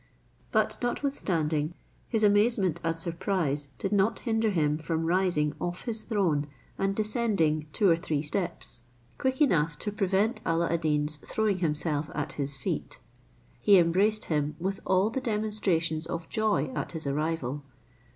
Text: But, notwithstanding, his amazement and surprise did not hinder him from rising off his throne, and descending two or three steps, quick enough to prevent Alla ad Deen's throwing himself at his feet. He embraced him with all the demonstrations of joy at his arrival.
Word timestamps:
But, 0.51 0.79
notwithstanding, 0.81 1.75
his 2.09 2.23
amazement 2.23 2.79
and 2.83 2.99
surprise 2.99 3.67
did 3.77 3.91
not 3.91 4.17
hinder 4.17 4.49
him 4.49 4.79
from 4.79 5.05
rising 5.05 5.53
off 5.61 5.83
his 5.83 6.01
throne, 6.01 6.47
and 6.75 6.95
descending 6.95 7.67
two 7.71 7.87
or 7.91 7.95
three 7.95 8.23
steps, 8.23 8.81
quick 9.19 9.41
enough 9.41 9.77
to 9.77 9.91
prevent 9.91 10.41
Alla 10.43 10.69
ad 10.71 10.81
Deen's 10.81 11.17
throwing 11.17 11.59
himself 11.59 12.09
at 12.15 12.33
his 12.33 12.57
feet. 12.57 12.99
He 13.59 13.77
embraced 13.77 14.25
him 14.25 14.55
with 14.59 14.79
all 14.87 15.11
the 15.11 15.21
demonstrations 15.21 16.07
of 16.07 16.27
joy 16.29 16.71
at 16.73 16.93
his 16.93 17.05
arrival. 17.05 17.61